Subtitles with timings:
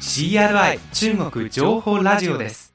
[0.00, 2.72] CRI 中国情報ラジオです。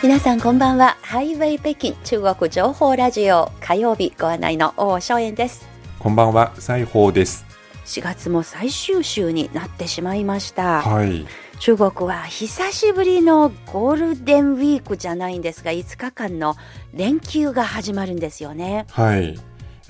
[0.00, 0.96] 皆さんこんばんは。
[1.02, 3.50] ハイウェイ北京中国情報ラジオ。
[3.60, 5.66] 火曜日ご案内の王正円です。
[5.98, 7.44] こんばんは、西宝です。
[7.86, 11.26] 4月も最終週になってしまいました、はい。
[11.58, 16.54] 中国は久しぶりのゴールデンウィークじゃないんですが5日間の
[16.94, 18.86] 連休が始まるんですよね。
[18.90, 19.36] はい。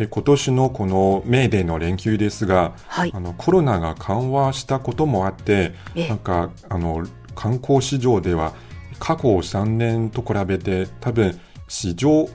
[0.03, 3.13] え今年のこのメーデーの連休ですが、はい。
[3.15, 6.09] あのコロナが緩和したこともあって、ええ。
[6.09, 8.55] なんかあの観光市場では
[8.99, 12.29] 過去3年と比べて多分史上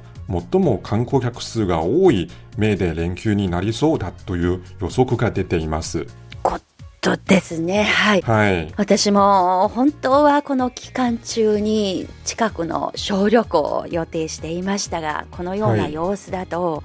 [0.51, 6.05] 最も観光客数が多いメーデー連休になりそうだという予測が出ています。
[6.43, 6.59] こ
[7.01, 7.83] とですね。
[7.83, 8.21] はい。
[8.21, 8.73] はい。
[8.75, 15.93] 私も本当はこの期間中に近くの小旅行を予定していましたがこのようなはい。
[15.93, 16.83] 様子だと、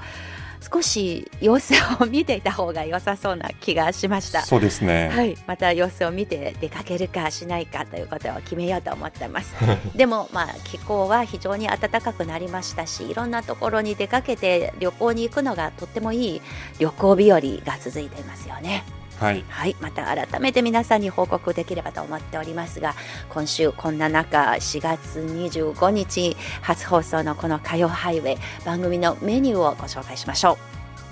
[0.62, 4.42] 少し様子を見ていた方が良さそうな気がしました。
[4.42, 5.08] そうですね。
[5.08, 9.54] はい、また様子を見て出かけるかしないかということを決めようと思ってます。
[9.96, 16.42] でもまあ気候は非常に暖かくなりましたし、いろんなところに出かけて旅行に行くのがとってもいい
[16.78, 18.84] 旅行日和が続いていますよね。
[19.22, 19.44] はい。
[19.48, 22.94] はい、また改めて皆さんに報告できればと思っておりますが
[23.28, 30.58] 今週こんな中4月25日初放送のこの火曜ハイウェイ番組のメニューをご紹介しましょ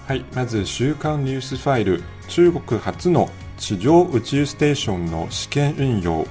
[0.06, 6.27] はい、まず週刊ニュースファイル中国初の地上宇宙ステーションの試験運用。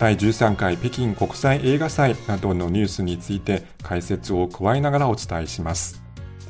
[0.00, 5.99] 第13回北京国際映画祭などのニュースについて解説を加えながらお伝えします。
[5.99, 5.99] う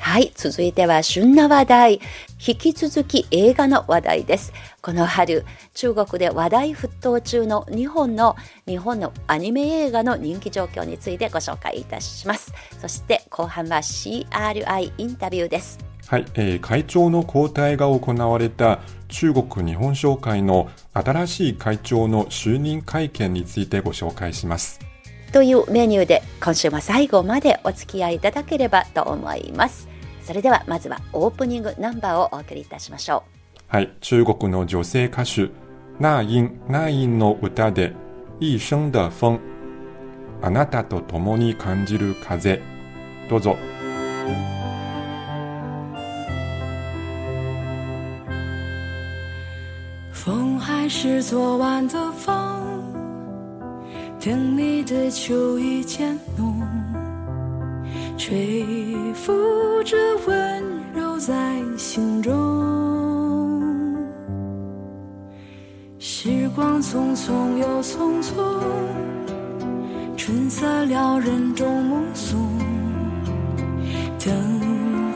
[0.01, 2.01] はい続いては旬な話題。
[2.45, 4.53] 引き続き映画の話題です。
[4.81, 5.45] この春
[5.75, 8.35] 中国で話題沸騰中の日本の
[8.67, 12.53] 日本のアニメ映画の人気状況についてご紹介いたします。
[12.81, 15.79] そして後半は CRI インタビューです。
[16.07, 24.81] はい、えー会長の交代が行われた中国日本商会の新しい会長の就任会見についてご紹介します。
[25.33, 29.90] というメニューで今週も最後までお付き合いいただければと思います
[30.23, 33.25] それではまずはオープニングナンバーをお送りいたしましょ
[33.69, 35.51] はい、中国の女性歌手、
[35.99, 37.95] 那英、那英の歌で、
[38.41, 39.39] 一生的風、
[40.43, 42.61] あなたと共に感じる風。
[43.29, 43.57] どうぞ。
[50.13, 52.93] 风还是昨晚的风，
[54.19, 56.61] 等你的秋意渐浓，
[58.21, 58.67] 吹
[59.15, 59.33] 拂
[59.83, 60.63] 着温
[60.95, 62.31] 柔在心中。
[65.99, 68.35] 时光匆匆又匆匆，
[70.19, 72.39] 春色撩人终目送，
[74.23, 74.35] 等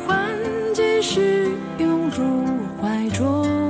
[0.07, 0.35] 换
[0.73, 2.25] 季时拥入
[2.81, 3.64] 怀中。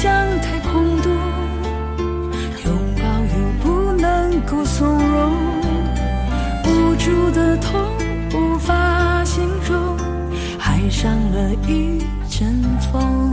[0.00, 1.10] 想太空洞，
[2.64, 3.02] 拥抱
[3.34, 5.32] 又不能够从容。
[6.62, 7.80] 无助的痛
[8.32, 9.96] 无法形容，
[10.60, 12.00] 爱上了一
[12.30, 13.27] 阵风。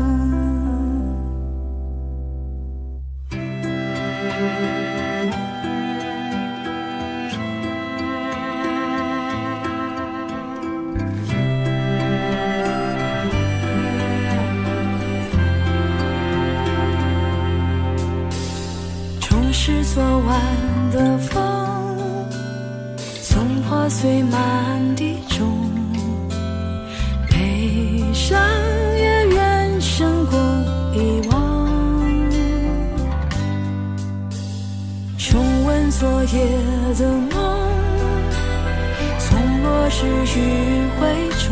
[36.36, 36.42] 夜
[37.00, 37.02] 的
[37.32, 37.34] 梦，
[39.20, 39.28] 从
[39.64, 39.98] 落日
[40.36, 40.38] 余
[41.00, 41.04] 晖
[41.40, 41.48] 中，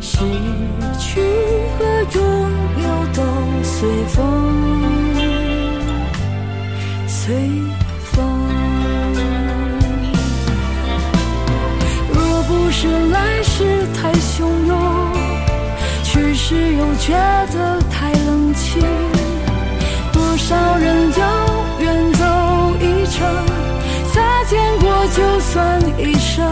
[0.00, 0.08] 失
[1.00, 1.20] 去
[1.76, 1.80] 和
[2.14, 2.16] 拥
[2.80, 3.18] 有都
[3.64, 3.76] 随
[4.06, 4.16] 风，
[7.08, 7.34] 随
[8.04, 8.14] 风。
[12.12, 14.72] 若不是来时太汹涌，
[16.04, 17.12] 去时又觉
[17.52, 17.77] 得。
[24.12, 26.44] 擦肩过就算一生。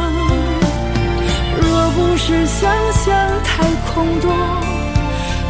[1.60, 3.04] 若不是想象
[3.44, 4.26] 太空洞，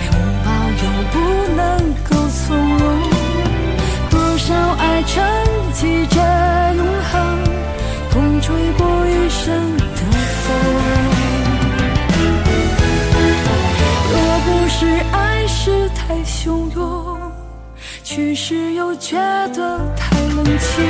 [0.04, 0.08] 拥
[0.44, 0.46] 抱
[0.82, 1.14] 又不
[1.56, 1.60] 能
[2.08, 2.44] 够从
[2.78, 2.84] 容。
[4.10, 5.14] 多少爱沉
[5.72, 6.16] 寂着
[6.76, 6.80] 永
[7.10, 7.14] 恒，
[8.10, 10.00] 风吹过余生的
[10.42, 10.44] 风。
[14.12, 14.14] 若
[14.44, 14.78] 不是
[15.12, 17.18] 爱是太汹涌，
[18.04, 19.16] 去时又觉
[19.54, 20.05] 得太
[20.58, 20.84] 情。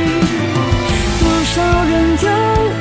[1.21, 2.75] 多少人有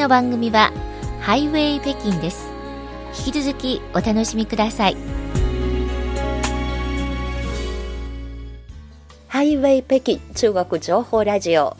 [0.00, 0.72] の番組は
[1.20, 2.50] ハイウェイ北京です。
[3.26, 4.96] 引き続きお楽しみください。
[9.28, 11.76] ハイウェイ北京中国情報ラジオ。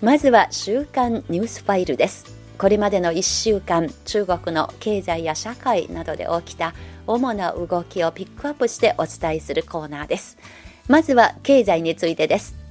[0.00, 2.26] まずは週刊ニュースファイルです。
[2.58, 6.74] これまでの1週間中国の経済や社会などで起きた
[7.08, 10.38] 主な動きをピックアップしてお伝えするコーナーです。
[10.86, 12.61] まずは経済についてです。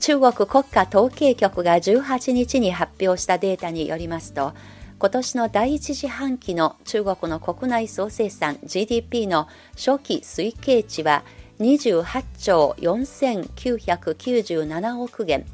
[0.00, 4.54] 中国国家統計局が18日に発表したデータによりますと
[4.98, 11.24] 今年の第一四半期の中国の国内総生産 GDP の初期推計値は
[11.60, 15.44] 28兆4997億元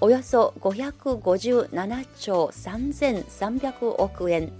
[0.00, 4.52] およそ557兆3300億円。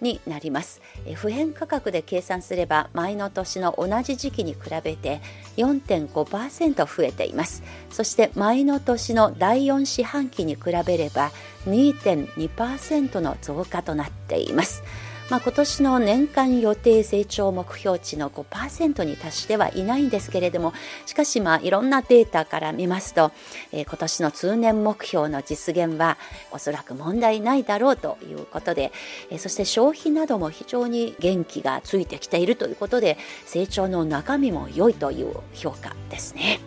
[0.00, 0.80] になります。
[1.06, 5.20] え普遍価格で計算すれば前の年の同じ時期に比べて
[5.56, 7.62] 4.5%増えています。
[7.90, 11.30] そして前の年の第4四半期に比べれば
[11.66, 14.82] 2.2%の増加となっています。
[15.30, 20.74] まあ、今年の年間予定成長目標値の5%に達してはいないんですけれども
[21.06, 23.32] しかしまあいろんなデータから見ますと、
[23.72, 26.18] えー今年の通年目標の実現は
[26.50, 28.92] おそらく問題ないだろうということで、
[29.30, 33.16] えーそして消費なども非常に元気がついてきているということで
[33.46, 36.60] 成長の中身も良いという評価ですね。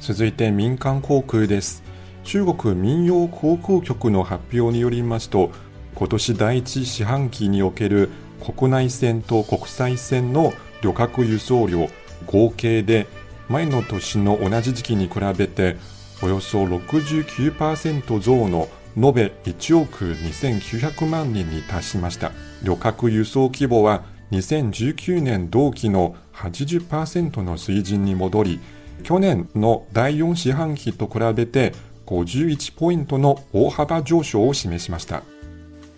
[0.00, 1.82] 続いて民間航空です
[2.24, 5.50] 中国民用航空局の発表によりますと
[5.94, 8.10] 今年第一四半期における
[8.40, 10.52] 国内線と国際線の
[10.82, 11.88] 旅客輸送量
[12.26, 13.06] 合計で
[13.48, 15.76] 前の年の同じ時期に比べて
[16.22, 22.32] およそ69%増の延べ1億2900万人に達しました。
[22.62, 28.60] 旅客輸送規模は2019年同期の80%の水準に戻り
[29.02, 31.72] 去年の第4四半期と比べて
[32.06, 35.22] 51ポイントの大幅上昇を示しました。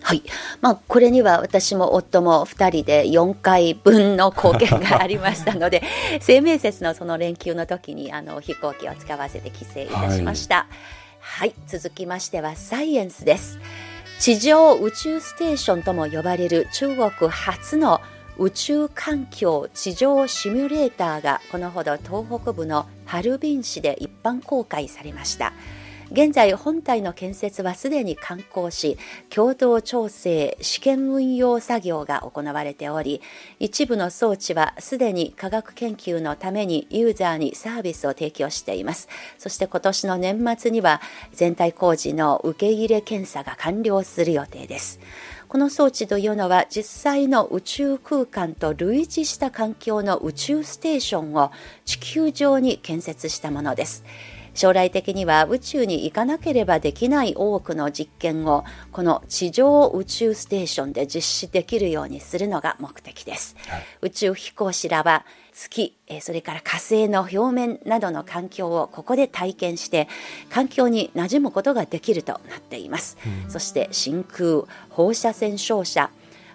[0.01, 0.23] はい。
[0.61, 5.83] まあ、これには私も夫も2人で4回分の貢献がありましたので、
[6.21, 10.67] 生命節のその連休の時にあの飛行機を使わせて帰省いたしました。
[11.19, 13.59] はい、続きましてはサイエンスです。
[14.19, 18.01] 地上宇宙ステーションとも呼ばれる中国初の
[18.39, 25.53] 宇宙環境地上シミュレーターがこのほど東北部のハルビン市で一般公開されました。
[26.09, 28.97] 現在本体の建設はすでに完工し
[29.29, 33.21] 共同調整試験運用作業が行われており
[33.59, 39.09] 一部の装置はすでに科学研究のためにユーザーにサービスを提供しています。
[39.37, 41.01] そして今年の年末には
[41.33, 44.99] 全体工事の受け入れ検査が完了する予定です。
[45.49, 51.51] この装置というのは実際の宇宙空間と類似した環境の宇宙ステーションを
[51.85, 54.03] 地球上に建設したものです。
[54.57, 63.55] 将来的には宇宙に行かなければできない多くの実験をこの地上宇宙ステーションで実施できるようにするのが目的です、
[64.01, 70.07] 宇宙飛行士らは月えーそれから火星の表面などの環境をここで体験して
[70.49, 73.17] 環境に馴染むことができるとなっています、
[73.49, 76.09] そして真空放射線照射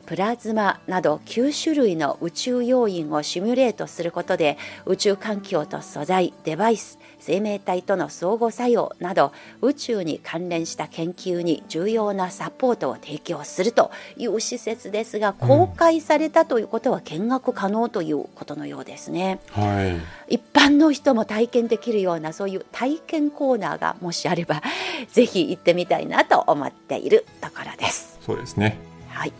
[0.06, 19.38] プラズマなど9種類の宇宙要因をシミュレートすることで宇宙環境と素材デバイス生命体との相互作用など宇宙に関連した研究に重要なサポートを提供するという施設ですが公開されたということは見学可能ということのようですね。
[19.52, 24.60] はい、一般の人も体験できるようなそういう体験コーナーがもしあれば
[25.12, 28.18] ぜひ行ってみたいなと思っているところです。
[28.26, 28.78] そうですね。
[29.08, 29.32] はい、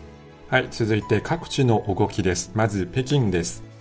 [0.49, 2.53] はい、続いて各地の動きです。
[2.55, 3.72] まず北京です。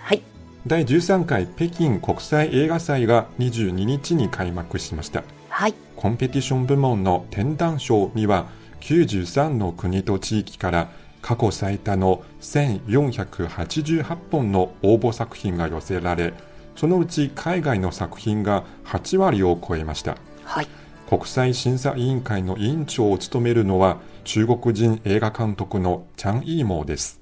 [0.62, 5.24] はい、第13回北京国際映画祭が22日に開幕しました。
[5.50, 8.48] はい、コンペティション部門の天壇賞には
[8.82, 10.90] 93の国と地域から
[11.22, 16.34] 過去最多の1488本の応募作品が寄せられ、
[16.76, 20.18] そのうち海外の作品が8割を超えました。
[20.44, 20.68] はい、
[21.08, 27.21] 国際審査委員会の委員長を務めるのは中国人映画監督のチャン・イーモーです。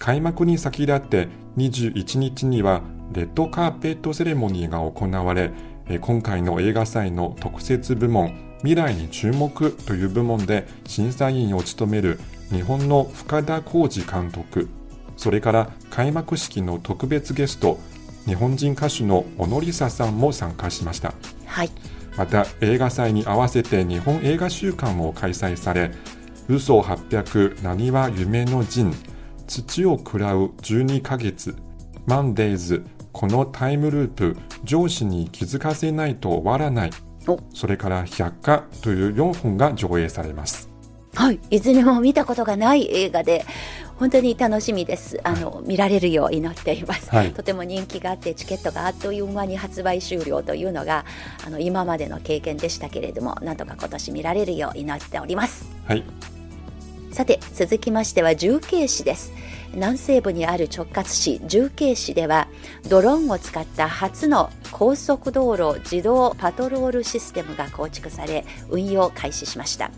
[0.00, 1.28] 開幕に先立って
[1.58, 2.80] 21日には
[3.12, 5.50] レッドカーペットセレモニーが行われ、
[5.88, 12.18] え今回の映画祭の特設部門未来に注目という部門で審査員を務める
[12.50, 14.70] 日本の深田浩二監督、
[15.18, 17.78] それから開幕式の特別ゲスト、
[18.24, 21.12] 日本人歌手の小野梨沙さんも参加しました。
[21.44, 21.70] はい、
[22.16, 25.90] また映画祭に合わせて日本映画週間も開催され
[26.48, 28.94] 「嘘800なにわ夢の陣」
[29.50, 31.56] 「土を喰らう12ヶ月」
[32.06, 36.90] 「マンデーズ」「このタイムループ」「上司に気づかせないと終わらない。
[37.26, 40.68] お」それから「百科」という4本が上映されます。
[41.16, 43.44] はい、いずれも見たことがない映画で
[43.98, 45.20] 本当に楽しみです。
[45.24, 47.32] あの、見られるよう祈っています、はい。
[47.32, 51.04] とても人気があってチケットがあっという間に発売終了というのが
[51.44, 55.68] あの今までの経験でしたけれども、なんとか今年見られるよう祈っております。
[55.84, 56.04] はい、
[57.12, 59.32] さて続きましては重慶市です
[59.74, 62.48] 南西部にある直轄市重慶市では
[62.88, 69.90] ドローンを使った初の高速道路自動パトロールシステムが構築され運用開始しました。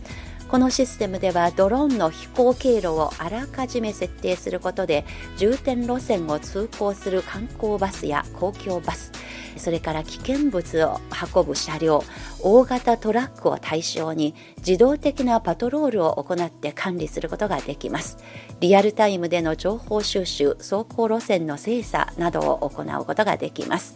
[0.53, 5.07] このシステムではドローンの飛行経路をあらかじめ設定することで
[5.39, 9.13] 重点路線を通行する観光バスや公共バス
[9.57, 11.01] それから危険物を
[11.35, 12.05] 運ぶ車両
[12.41, 18.19] 大型トラックを対象に自動的なパトロールを行って管理することができます。
[18.61, 23.95] リアルタイムでの情報収集走行路線の精査などを行うことができます。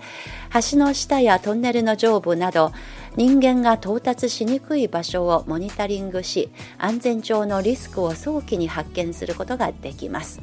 [0.70, 2.72] 橋の下やトンネルの上部など
[3.16, 10.42] 人間が到達しにくい場所をモニタリングし安全上のリスクを早期に発見することができます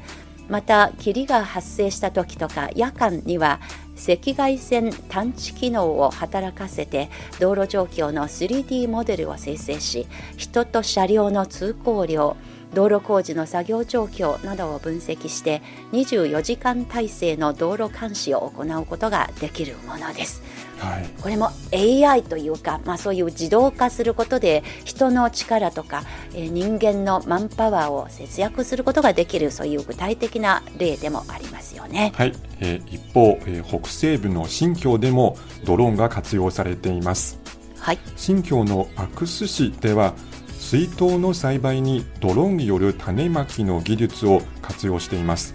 [0.50, 3.60] また霧が発生した時とか夜間には
[3.96, 12.36] 赤外線探知機能を働かせて道路状況の 3D モデルを生成し人と車両の通行量
[12.74, 15.62] 道路工事の作業状況などを分析して
[15.92, 20.42] 24時間体制の道路監視を行うことができるものです。
[20.80, 26.04] はい、これも AI というか、まあ、そういう自動化することで人の力とか、
[26.34, 32.12] えー人間のマンパワーを節約することができるそういう具体的な例でもありますよね。
[32.16, 37.40] はいえー一方、えー北西部の新疆でもドローンが活用されています。
[37.80, 40.14] はい、新疆のアクス市では
[40.58, 45.54] 水筒の栽培にドローンによる種まきの技術を活用しています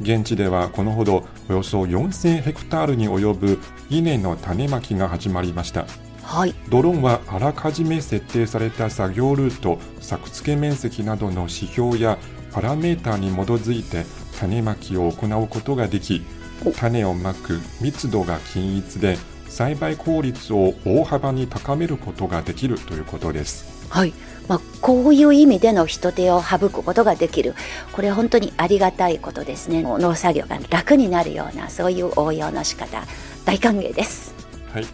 [0.00, 3.58] 現地ではこのほどおよそ4000ヘクタールに及ぶ
[3.90, 5.86] 稲の種まきが始まりました。
[6.22, 12.18] はい、ドローンはあらかじめ設定された作業ルート作付け面積などの指標や
[12.52, 14.04] パラメーターに基づいて
[14.38, 16.22] 種まきを行うことができ
[16.66, 16.72] お。
[16.72, 19.16] 種をまく密度が均一で
[19.48, 23.88] 栽培効率を大幅に高めることができるということです。
[23.88, 24.12] はい
[24.48, 27.54] まあ、こういう意味での人手を省くことができる。
[27.92, 29.82] これは本当にありがたいことですね。
[29.82, 33.04] 農作業が楽になるようなそういう応用の仕方
[33.44, 34.34] 大歓迎です。
[34.72, 34.86] はい、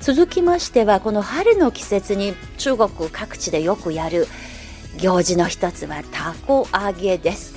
[0.00, 4.26] 続きましてはこの春の季節に中国各地でよくやる
[4.98, 7.54] 行事の一つはたこ揚げです。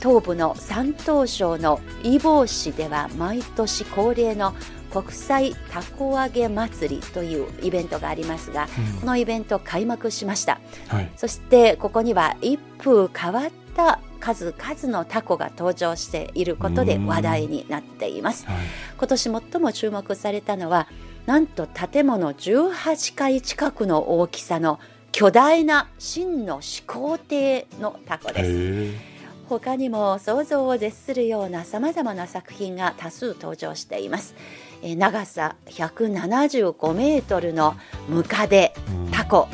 [0.00, 4.54] 東部の山東省の揖保市では毎年恒例の
[4.90, 8.68] 国際たこ揚げ祭りというイベントがありますが、
[9.00, 10.60] このイベント開幕しました。
[10.88, 18.46] はい、そしてここには一風変わった数々のタコが登場していることで話題になっています。
[18.46, 18.56] はい、
[18.98, 20.88] 今年最も注目されたのは
[21.26, 24.80] なんと建物18階近くの大きさの
[25.12, 28.50] 巨大な真の始皇帝のタコです。
[28.50, 29.10] へ
[29.58, 34.36] 他にも想像を絶するようなさまざまな作品が多数登場しています
[34.82, 37.74] えー長さ175メートルの
[38.08, 38.72] ムカデ
[39.12, 39.48] タコ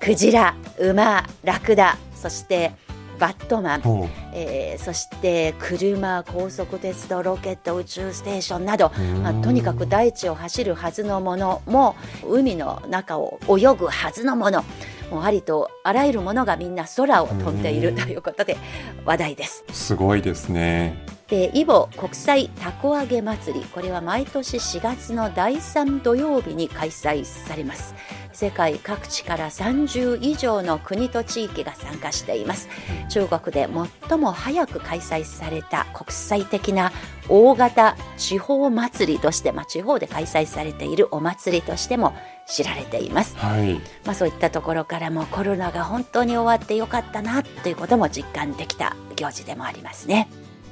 [0.00, 2.72] クジラ馬ラクダそして
[3.18, 8.92] バットマン、ほえーそして車高速鉄道ロケット宇宙ステーションなど、
[9.22, 11.96] まあ、とにかく大地を走るはずのものも
[12.28, 14.64] 海の中を泳ぐはずのもの。
[15.10, 18.56] もうありとあらゆるものがみんな空を飛んでいるということで
[19.04, 19.64] 話題です。
[19.68, 21.15] うすごいですね。
[21.28, 23.66] でイボ国際たこ揚げ祭り。
[23.66, 27.94] これは毎年4月の第3土曜日に開催されます。
[28.32, 32.68] 世界各地から30以上の国と地域が参加しています。
[33.08, 33.68] 中国で
[34.08, 36.92] 最も早く開催された国際的な
[37.28, 42.14] 大型地方祭りとして、まあ、地方で開催されているお祭りとしても
[42.46, 43.36] 知られています。
[43.36, 43.80] はい。
[44.04, 50.28] まあ、そういったところからもコロナが本当に終わってよかったなということも実感できた行事でもありますね。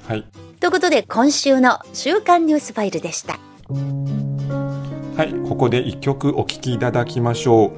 [0.07, 0.25] はい。
[0.61, 3.39] ということで今週の週刊ニュースファイルでした。
[5.17, 7.73] はい、ここで一曲お聴きいただきましょう。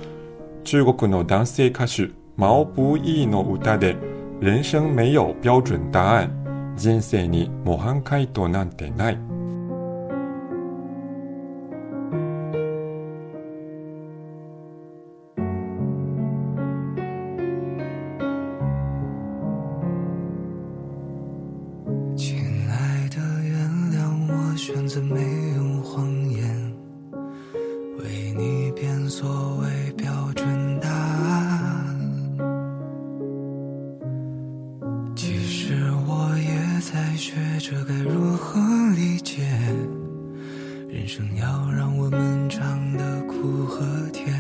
[0.65, 3.97] 中国の男性歌手、毛不易の歌で、
[4.41, 6.75] 人生没有標準答案。
[6.77, 9.36] 人生に模範回答なんてない。
[36.93, 38.61] 在学着该如何
[38.95, 39.43] 理解，
[40.89, 44.33] 人生要让我们尝的苦和甜。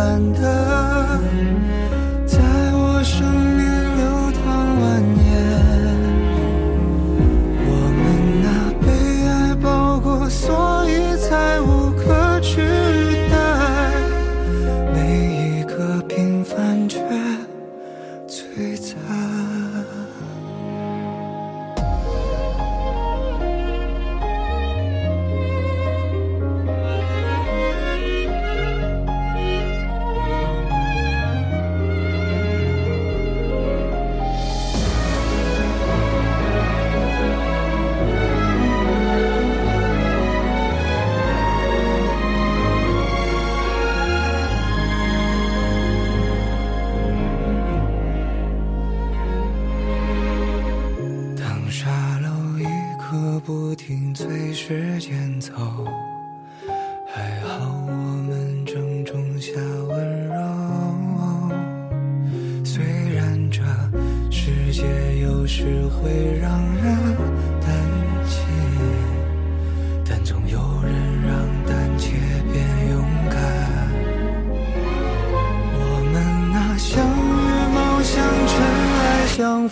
[0.00, 1.20] 灿烂的，
[2.26, 2.38] 在
[2.72, 3.59] 我生命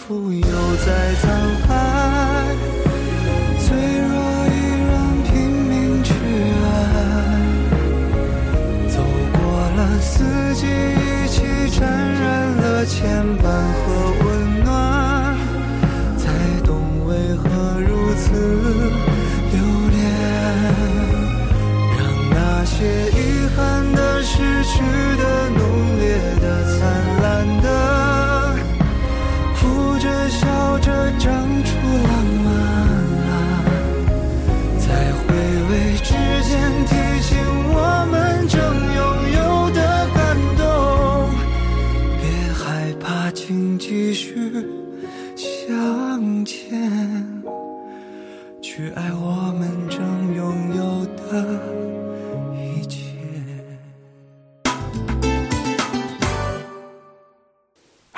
[0.08, 1.67] 相扶，又在沧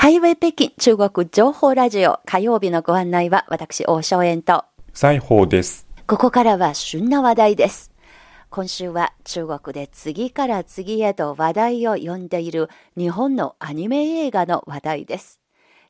[0.00, 5.86] ハイウェイ北京中国情報ラジオ火曜日のご案内は私、大正円と、西宝です。
[6.06, 7.92] ここからは旬な話題です。
[8.48, 15.38] 今週は中国で次から次へと話題を呼んでいる日本のアニメ映画の話題です。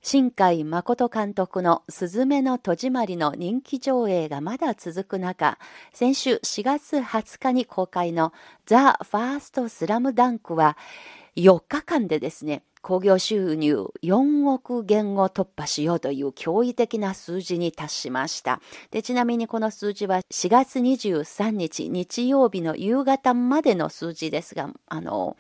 [0.03, 5.57] 新海誠監督のすずめの戸締まりの人気上映がまだ続く中、
[5.93, 8.33] 先週4月20日に公開の
[8.67, 10.77] ザ・ファースト・スラムダンクは
[11.37, 18.61] 4日間でですね、興行収入4億元を突破しようという驚異的な数字に達しました。
[18.91, 25.37] で、ちなみにこの数字は4月23日日曜日の夕方までの数字ですが、あの、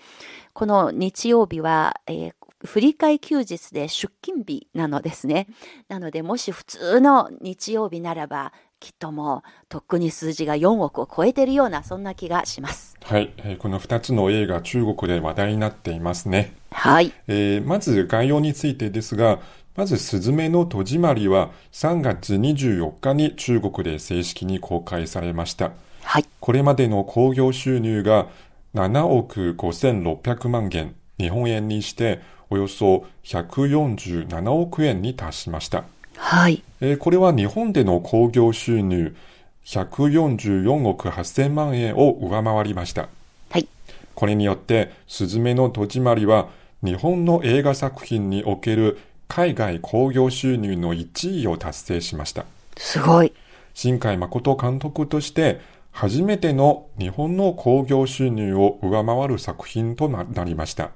[0.52, 5.46] この日曜日は、えー振り替休日で出勤日なのですね。
[5.88, 12.96] なので、もし普通の日曜日ならば、きっともう、とっくに数字が4億を超えているような、そんな気がします。
[13.02, 16.59] はい、この2つの映画、中国で話題になっていますね。
[16.70, 17.12] はい。
[17.28, 19.40] えーまず概要についてですが、
[19.76, 25.72] まず、すずめの戸締まりは3月24日に中国で正式に公開されました。
[26.02, 26.26] はい。
[26.40, 28.26] これまでの興行収入が
[28.74, 35.84] 7億5600万元、日本円にしておよそ147億円に達しました。
[36.16, 36.62] はい。
[36.80, 39.14] えーこれは日本での興行収入
[39.64, 43.08] 144億8000万円を上回りました。
[43.50, 43.68] はい。
[44.14, 46.48] これによって、すずめの戸締まりは、
[46.82, 52.46] 日本の映画作品における海外興行収入の1位を達成しました。
[52.76, 53.32] すごい。
[53.74, 55.60] 新海誠監督として、
[55.92, 60.90] 初めての日本の興行収入を上回る作品とななりました。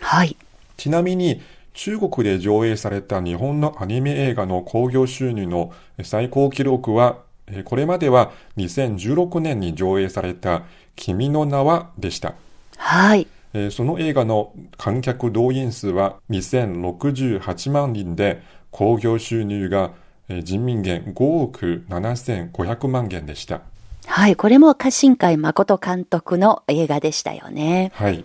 [0.00, 0.36] はい。
[0.76, 1.40] ちなみに、
[1.72, 5.72] 中国で上映された日本のアニメ映画の興行収入の
[6.02, 10.62] 最高記録は、えーこれまでは2016年に上映された
[10.94, 12.34] 君の名はでした。
[12.76, 13.26] はい。
[13.52, 19.92] えーその映画の観客動員数は2068万人で、興行収入が
[20.28, 23.62] えー人民元5億7500万元でした。
[24.06, 24.36] はい。
[24.36, 27.90] これも新海誠監督の映画でしたよね。
[27.94, 28.24] はい。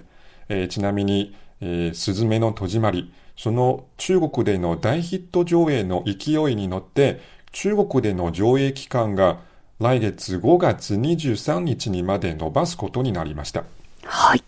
[0.50, 7.20] えーちなみに、えーすずめの戸締まり、その中国での大ヒット上映の勢いに乗って、
[7.52, 9.40] 中国での上映期間が
[9.80, 13.64] 来月5月23日にまで伸ばすことになりました。
[14.04, 14.44] はい。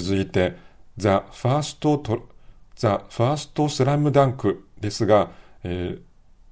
[0.00, 0.56] 続いて、
[0.96, 2.26] ザ・ファーストト、
[2.74, 5.30] ザ・ファーストスラムダンクですが、
[5.64, 6.02] えー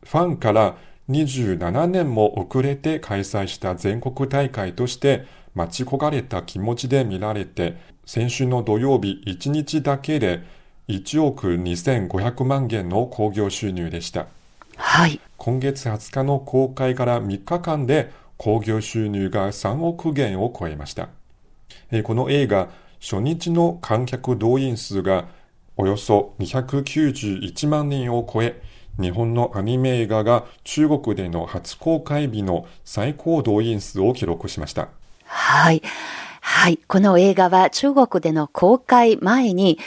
[0.03, 0.79] ファンから
[1.11, 7.77] 27年も遅れて開催した全国大会として待ち焦がれた気持ちで見られて、
[8.07, 10.43] 先週の土曜日1日だけで
[10.89, 14.27] 1億2500万元の興行収入でした。
[14.77, 15.21] はい。
[15.37, 21.11] 今月20日の公開から3日間で興行収入が3億元を超えました。
[21.91, 25.27] えーこの映画、初日の観客動員数が
[25.77, 28.63] およそ291万人を超え、
[29.01, 34.89] 日本のアニメ映画が中国での初公開日の最高動員数を記録しました。
[35.25, 35.83] はい。
[36.43, 36.79] はい。
[36.87, 39.79] この映画は中国での公開前に、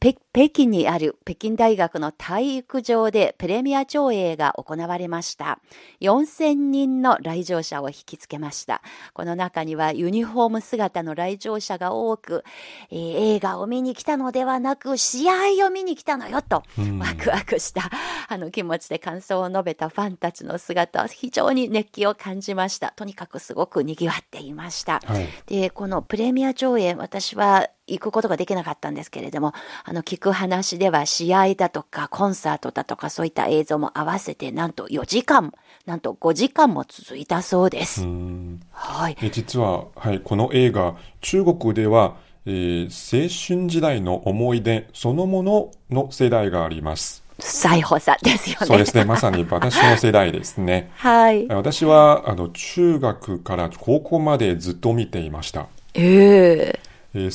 [0.00, 5.58] 北北京にある北京大学の体育場でプレミア上映が行われました。
[6.00, 8.80] 4000人の来場者を引きつけました。
[9.12, 12.44] この中にはユニフォーム姿の来場者が多く、
[12.90, 16.62] えー映画を見に来たのではなく、試合を見に来たのよと、
[16.98, 17.90] ワクワクした、
[18.28, 22.92] あの気持ちで感想を述べたファンたちの姿、非常に熱気を感じました。
[22.96, 25.00] とにかくすごく賑わっていました。
[25.04, 25.28] はい。
[25.46, 29.52] で、このプレミア上映、私は行くことができなかったんですけれども、
[29.84, 35.52] あの、聞く話では試合だとかコンサートだとかそういった映像も合わせて、なんと4時間、
[35.86, 38.02] なんと5時間も続いたそうです。
[38.02, 39.16] うんはい。
[39.20, 47.24] え実は、はい、この映画、中国では、えー青春時代の思い出そのものの世代があります。
[47.38, 48.66] 再補佐ですよね。
[48.66, 49.04] そうですね。
[49.04, 50.90] まさに私の世代ですね。
[50.96, 51.48] はい。
[51.48, 55.66] 私は、あの、中学から高校までずっと見ていました。
[55.94, 56.80] ええ
[57.14, 57.30] えー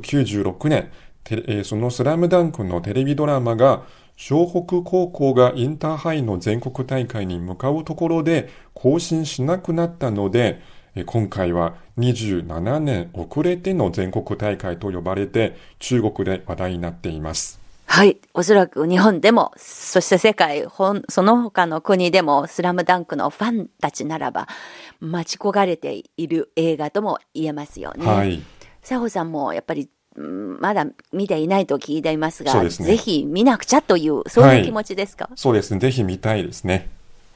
[0.00, 0.90] 1996年、
[1.64, 3.82] そのスラムダンクのテレビドラマが、
[4.16, 10.60] 湘北高校がインターハイの全国大会に向かうところで更新しなくなったので、
[10.94, 17.60] えー今回は27年遅れての全国大会と呼ばれて中国で話題になっています。
[17.86, 18.18] はい。
[18.32, 24.48] おそらく日本でも、そして世界、ほんその他の国でも、スラムダンクのファンたちならば、
[25.00, 28.06] 待ち焦がれている映画とも言えますよね。
[28.06, 28.42] はい。
[28.80, 35.30] 佐保さんもやっぱり、うんまだ見ていないと聞いていますが、すねぜひ見なくちゃという、そういう気持ちですか？
[35.36, 35.80] そうですね。
[35.80, 36.90] ぜひ見たいですね。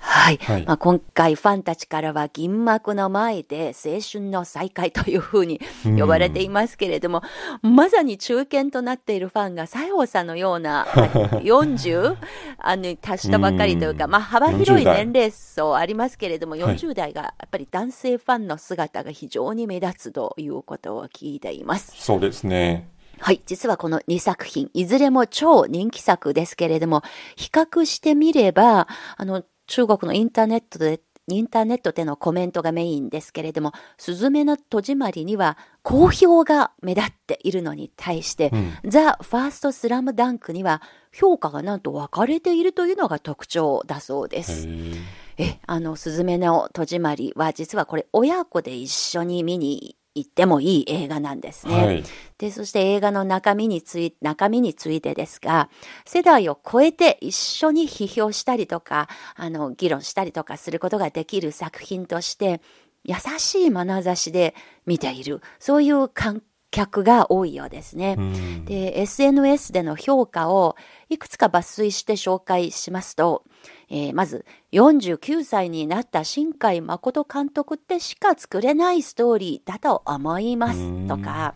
[0.08, 0.38] はい。
[0.40, 5.60] はいまあ、今回ファンたちからは銀幕の前で青春の再会というふうに
[5.98, 7.22] 呼ばれていますけれども、
[7.62, 11.06] まさに中堅となっているファンが西郷さんのような まあ
[11.42, 12.16] 40
[12.58, 21.92] あの達したばかりというか、うんまあ、幅広い40代年齢層ありますけれども、はい40代がやっぱり男性ファンの姿が非常に目立つということを聞いています。
[21.96, 22.88] そうですね。
[23.18, 23.40] はい。
[23.46, 27.02] 実はこの2作品、いずれも超人気作ですけれども、
[27.34, 38.52] 比較してみれば、あの、中国のインターネットで、インターネットでのコメントがメインですけれども、すずめの戸締まりには好評が目立っているのに対して、
[38.84, 44.68] ザ・ファースト・スラムダンクには評価がなんと分かれているというのが特徴だそうでへす。
[44.68, 44.96] ー
[45.38, 51.74] え、あの、すずめの戸締まりは実はこれ親子で一緒に見に行ってもいい映画なんですね。
[51.74, 52.02] はい。
[52.38, 55.68] で、そして映画の中身について、中身についてですが、
[56.06, 62.62] 世代を超えて一緒に批評したりとか、あの、議論したりとかすることができる作品として、
[63.04, 64.54] 優しい眼差しで
[64.86, 66.42] 見ている、そういう観
[66.76, 68.16] 客が多いようですね。
[68.18, 68.64] うん。
[68.66, 70.76] で、SNS での評価を
[71.08, 73.44] いくつか抜粋して紹介しますと、
[73.88, 81.54] えーまず、49歳になった新海誠監督ってしか作れないストーリーだと思いますとか、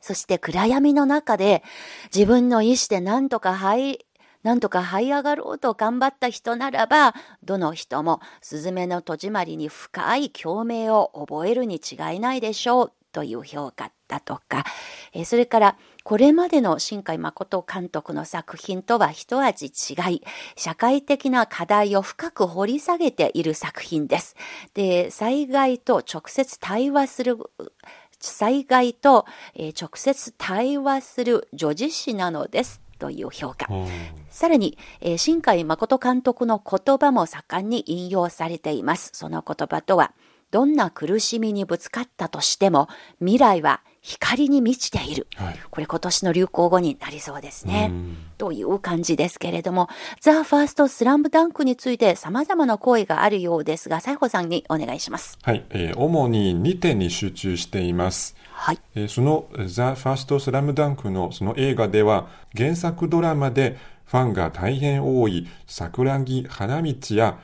[0.00, 1.62] そして暗闇の中で
[2.14, 4.06] 自分の意志で何とか這い、
[4.42, 7.14] なんとか這い上がろうと頑張った人ならば、
[7.44, 14.64] どの人もスズメの戸締まりに深い共鳴を覚えるに違いないでしょうという評価だとか、
[15.12, 20.22] えーそれからこれまでの新海誠監督の作品とは一味違い、
[20.56, 24.34] 社会的な課題を深く掘り下げている作品です。
[24.74, 27.38] で、災害と直接対話する
[28.18, 33.66] 災害と、えー直接対話する女児誌なのですという評価。
[33.72, 33.86] うん
[34.30, 39.10] さらに、えー新海誠監督の言葉も盛んに引用されています。
[39.12, 40.12] その言葉とは、
[40.52, 42.88] どんな苦しみにぶつかったとしても、
[43.18, 45.26] 未来は光に満ちている。
[45.36, 45.58] はい。
[45.70, 47.88] これ今年の流行語になりそうですね。
[47.90, 49.88] うんという感じですけれども、
[50.20, 55.38] ザ・ファースト・スラムダンクについて様々な声があるようですが、西郷さんにお願いします。
[55.42, 55.64] はい。
[55.70, 58.34] えー主に2点に集中しています。
[58.52, 58.78] はい。
[58.96, 67.38] えーそのザ・ファースト・スラムダンクのその映画では原作ドラマでファンが大変多い桜木花道や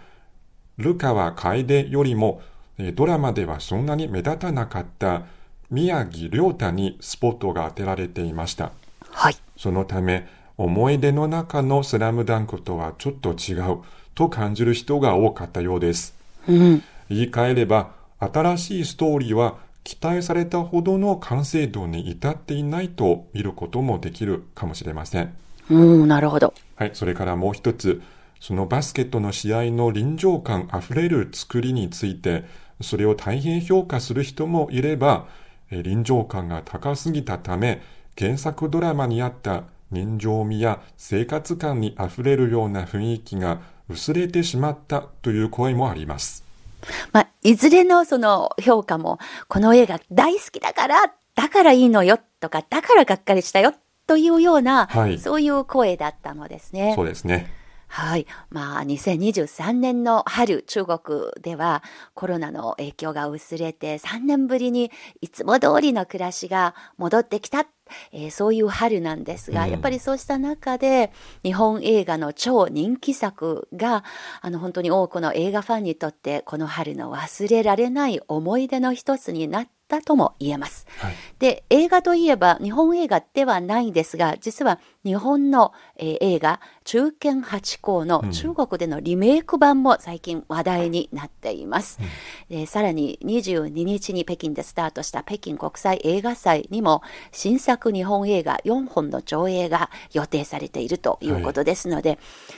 [0.76, 2.57] ルカワ楓よりもえー
[2.94, 5.22] ドラマではそんなに目立たなかった
[5.70, 8.72] 宮城亮太にスポットが当てられていました。
[9.10, 9.36] はい。
[9.56, 13.78] そのため思い出の中のスラムダンクとはちょっと違う
[14.14, 16.14] と感じる人が多かったようです。
[16.48, 16.82] うん。
[17.08, 25.34] 言い換えれば、新しいストーリーは期待されたほどの完成度に至っていないと見ることもできるかもしれません。
[25.70, 26.52] うん、なるほど。
[26.76, 28.02] はい、それからもう一つ、
[28.40, 32.44] そのバスケットの試合の臨場感あふれる作りについて、
[32.80, 35.26] それを大変評価する人もいれば、
[35.70, 37.82] えー臨場感が高すぎたため、
[38.16, 46.44] 原作ドラマにあった人情味や生活感にあふれるような雰囲気が薄れてしまったという声もあります。
[47.12, 53.72] まあ、いずれのその評価も、この映画大好きだから、だからいいのよとか、だからがっかりしたよ
[54.06, 56.92] というような、はいそういう声だったのですね。
[56.96, 57.57] そうですね。
[57.88, 58.26] はい。
[58.50, 60.98] まあ、2023年の春、中国
[61.42, 61.82] では
[62.14, 67.66] コロナの影響が薄れて3年ぶりにいつも通りの暮らしが戻ってきた。
[68.12, 71.10] えーそういう春なんですが、うんやっぱりそうした中で
[71.42, 74.04] 日本映画の超人気作が
[74.42, 80.86] あの本当に多くの映画ファンにとってこの春の忘れられない思い出の一つになったとも言えます。
[80.98, 81.14] はい。
[81.38, 91.98] で、映画といえば日本映画ではないんですが、実は日本の、えー映画、中堅八校のうん中国でのリメイク版も最近話題になっています。
[92.50, 102.10] でさらに22日に北京でスタートした北京国際映画祭にも新作日本映画4本の上映が予定されているということですので、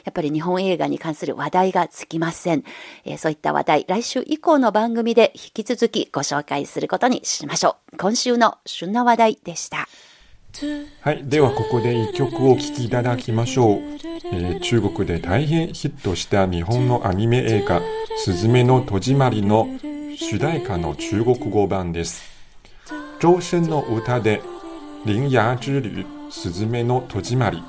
[0.05, 2.65] やっぱり日本映画に関する話題がつきません。
[3.05, 7.97] えーそういった話題、来週以降の番組で引き続きご紹介することにしましょう。
[7.97, 9.87] 今週の旬な話題でした。
[11.01, 11.25] はい。
[11.25, 13.79] では、ここで一曲を聴きいただきましょう。
[14.33, 17.81] えー中国で大変ヒットした日本のアニメ映画、
[18.17, 19.69] すずめの戸締まりの
[20.17, 22.23] 主題歌の中国語版です。
[23.21, 24.43] 周深の歌で、
[25.07, 27.63] 鈴芽之旅、すずめの戸締まり。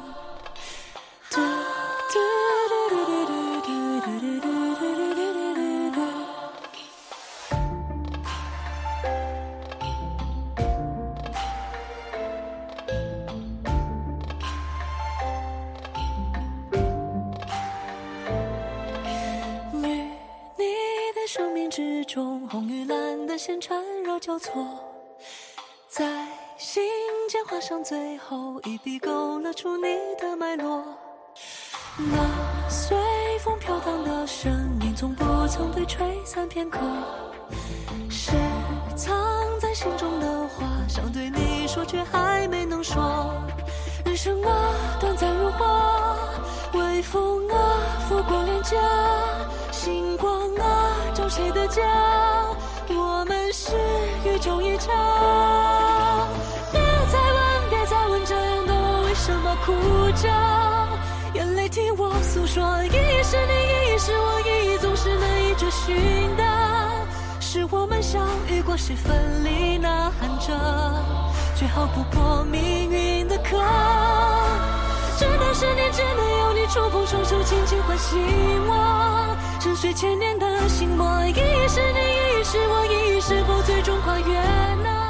[68.72, 70.48] 我是奋力呐喊着，
[71.58, 73.62] 却逃不过命运的课。
[75.20, 78.18] 这段十年只能有你触碰双手，轻轻唤醒
[78.66, 81.06] 我，沉睡千年的心魔。
[81.28, 84.40] 一一是你，一一是我，一一是否最终跨越
[84.82, 85.01] 那。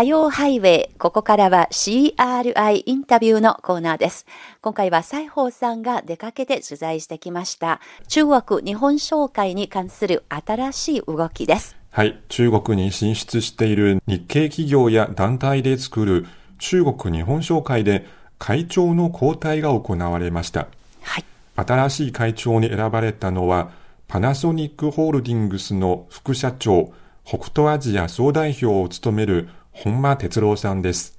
[0.00, 4.24] 火曜ハイウェイ、ここからは CRI インタビューのコーナーです。
[4.62, 7.82] 今回は西宝さんが出かけて取材してきました。
[8.08, 11.76] 中国日本商会に関する新しい動きです。
[11.90, 12.18] はい。
[12.30, 16.26] 中国に進出している日系企業や団体で作る
[16.58, 18.06] 中国日本商会で
[18.38, 20.68] 会長の交代が行われました。
[21.02, 21.24] はい。
[21.56, 23.70] 新しい会長に選ばれたのは、
[24.08, 26.90] パナソニックホールディングスの副社長、
[27.22, 29.50] 北東アジア総代表を務める
[29.82, 31.16] 本間哲郎さんです。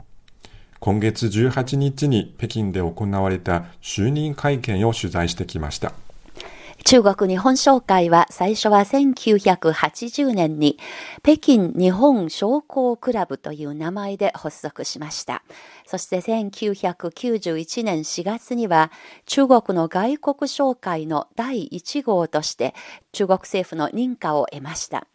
[0.79, 5.93] 今月18日に北京で行われた就任会見を取材してきました。
[6.85, 10.77] 中国日本商会は最初は1980年に
[11.23, 15.41] 北京日本商工クラブという名前で発足しました。
[15.87, 18.91] そして1991年4月には
[19.25, 22.75] 中国の外国商会の第1号として
[23.11, 25.07] 中国政府の認可を得ました。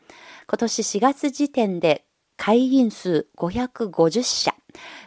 [0.49, 2.07] 今年4月時点で
[2.37, 4.55] 会員数550社。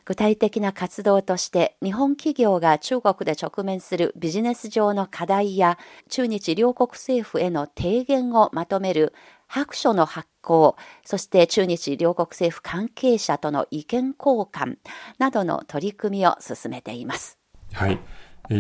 [0.06, 5.78] 具体的な活動として日本企業が中国で直面するビジネス上の課題や
[6.10, 9.14] 中日両国政府への提言をまとめる
[9.46, 14.78] 白書の発行、そして中日両国政府関係者との意見交換
[15.18, 17.38] などの取り組みを進めています。
[17.74, 18.00] はい。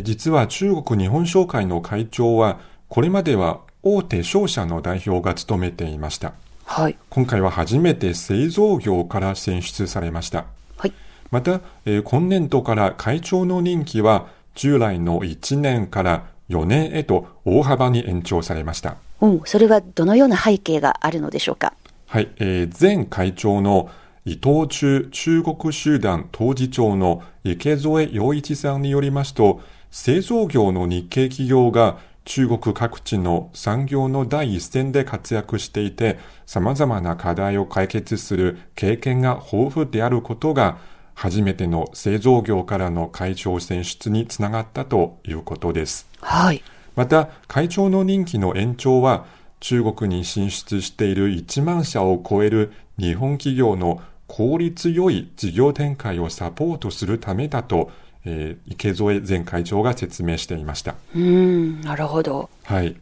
[0.03, 6.33] 実は中国日本商会の会長は、これまでは大手商社の代表が務めていました。
[6.71, 6.95] はい。
[7.09, 10.45] 今回は初めて製造業から選出されました。
[10.77, 10.93] はい。
[11.31, 18.97] また、えー今年度から会長の任期は従来の1年から4年へと大幅に延長されました。
[19.19, 21.73] うん、それはどのような背景があるのでしょうか？
[22.05, 23.89] はい、えー前会長の
[24.25, 31.97] 伊藤忠中国集団当事長の池添洋一さんによりますと、製造業の日系企業が
[32.29, 40.77] 中国各地の産業の第一線で活躍していて、様々な課題を解決する経験が豊富であることが、
[41.15, 46.07] 初めての製造業からの会長選出につながったということです。
[46.21, 46.61] はい。
[46.95, 49.25] また、会長の任期の延長は、
[49.59, 57.89] 中国に進出している1万社を超える日本企業の効率よい事業展開をサポートするためだと、
[58.25, 60.95] えー池添前会長が説明していました。
[61.15, 62.49] うーん、なるほど。
[62.63, 62.95] はい。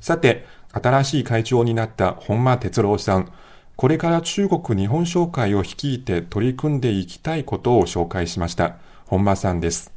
[0.00, 3.32] さて、新しい会長になった本間哲郎さん。
[3.76, 8.76] これから中国日本商会を率いて取り組んでいきたいことを紹介しました。
[9.06, 9.92] 本間さんです。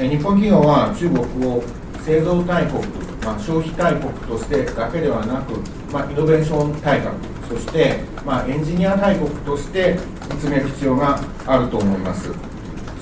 [0.00, 1.62] え日本企業は中国を
[2.04, 2.82] 製造大国、
[3.24, 5.54] まあ、消費大国としてだけではなく、
[5.92, 7.12] まあ、イノベーション大国
[7.48, 9.98] そして、まあ、エンジニア大国として
[10.32, 12.30] 見つめる必要があると思います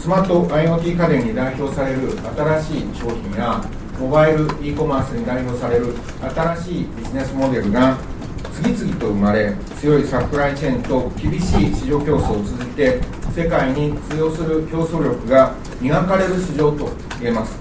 [0.05, 3.65] スマート IoT 家電に代表される新しい商品や
[3.99, 7.97] モバイル e コマースに代表される新しいビジネスモデルが
[8.53, 13.01] 次々と生まれ強いサプライチェーンと厳しい市場競争を通じて
[13.35, 17.59] 世界に通用する競争力が磨かれる市場と言えます、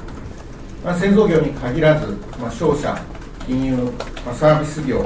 [0.83, 3.01] まあ、製造業に限らず、まあ、商社
[3.47, 3.77] 金融、
[4.25, 5.05] まあ、サービス業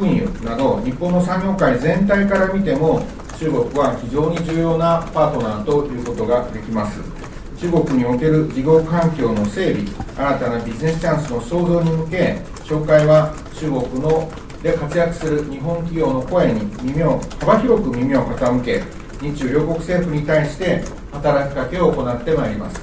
[0.00, 3.02] 運輸など日本の産業界全体から見ても
[3.38, 7.00] 中国は非常に重要なパートナーということができます。
[7.58, 14.30] 中国における事業環境の整備新たなビジネスチャンスの創造に向け紹介は中国の
[14.62, 18.82] で活躍する日本企業の声に耳を幅広く耳を傾け
[19.20, 22.80] 日中両国政府に対して働きかけを行ってまいります、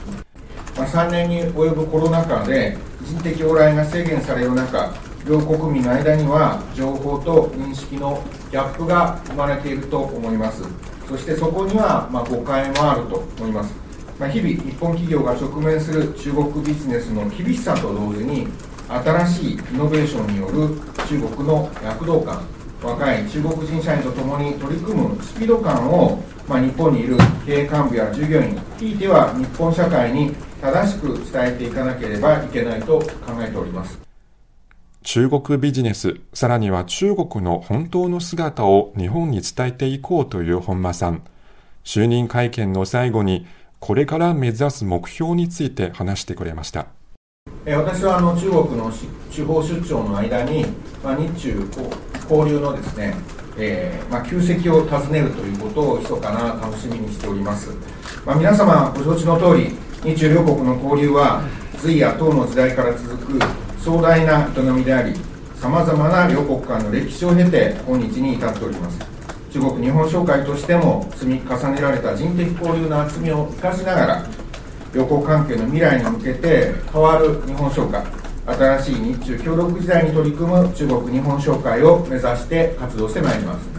[0.76, 4.92] まあ、3年に及ぶコロナ禍で人的往来が制限される中
[5.26, 8.22] 両国民の間には情報と認識の
[8.52, 10.64] ギャップが生まれていると思います。
[11.08, 13.74] そしてそこにはま誤解もあると思います。
[14.20, 18.48] まあ日々、日本企業が直面する中国ビジネスの厳しさと同時に、
[18.90, 20.76] 新しいイノベーションによる
[21.08, 22.46] 中国の躍動感
[22.84, 27.16] 若い中国人社員とともに取り組むスピード感を、まあ、日本にいる
[27.46, 33.06] 経営幹部や従業員ひいては日本社会に正しく伝えていかなければいけないと考
[33.40, 34.13] えております。
[35.04, 41.24] 中国ビジネス、さらには中国の本当の姿を日本に伝えていこうという本間さん。
[41.84, 43.46] 就任会見の最後に、
[43.82, 46.88] これから目指す目標について話してくれました。
[47.66, 48.90] 私はあの中国の
[49.30, 50.66] 地方出張の間に、
[51.04, 51.70] まあ、日中
[52.30, 53.14] 交流のですね、
[53.58, 57.72] えーまあ、旧跡を訪ねるということを密かな楽しみにしております、
[58.26, 61.44] まあ、皆様ご承知の通り日中両国の交流は
[61.78, 65.14] 隋や唐の時代から続く壮大な営みであり
[65.56, 69.00] さまざまな両国間の歴史を経て今日に至っております
[69.52, 74.26] 中国日本商会としても積み重ねられた人的交流の厚みを生かしながら
[74.96, 78.06] 両国関係の未来に向けて変わる日本商会
[78.46, 83.70] 新しい日中協力時代に取り組む中国日本商会を目指して活動してまいります。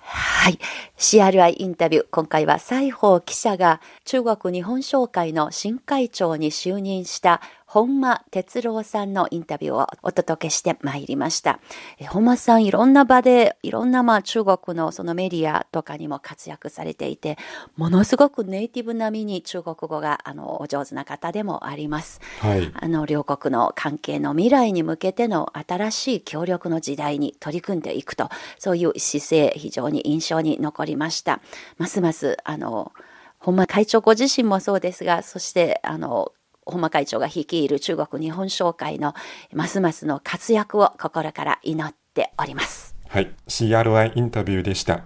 [0.00, 0.58] はい。
[0.98, 2.06] CRI インタビュー。
[2.10, 11.60] 今回は西宝記者が中国日本商会の新会長に就任した本間哲郎さんのインタビューをお届けしてまいりました。
[12.08, 17.36] 本間さんいろんな場でいろんなまあ中国のそのメディアとかにも活躍されていて、
[17.76, 22.22] ものすごくネイティブ並みに中国語があのお上手な方でもあります。
[22.40, 31.42] はい、あの両国の関係の未来に向けての新しい協力の時代に取り組んでいくと、そういう姿勢非常に印象に残りました。
[31.76, 32.92] ますますあの
[33.38, 36.32] 本間会長ご自身もそうですが、そしてあの
[36.70, 39.14] 本間会長が率いる中国日本商会の
[39.52, 42.94] ますますの活躍を心から祈っております。
[43.08, 45.04] はい、CRI インタビューでした。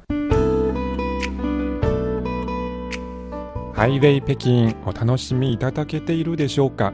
[3.74, 6.92] ハイウェイ北京お楽しみいただけているでしょうか？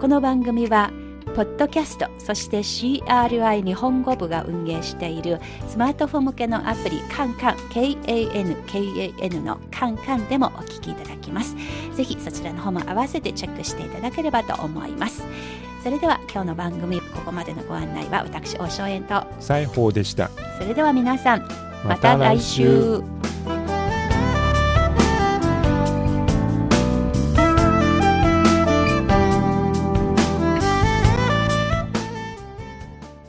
[0.00, 0.90] この番組は
[1.34, 11.56] ポッドキャスト、そして CRI 日本語部が運営しているスマートフォン向けのアプリカンカン KANKAN のカンカンでもお聞きいただきます。
[11.96, 15.24] ぜひそちらの方も合わせてチェックしていただければと思います。
[15.82, 20.30] それでは今日の番組ここまでのご案内は私大正円と西宝でした。
[20.60, 21.48] それでは皆さん
[21.86, 23.02] また来週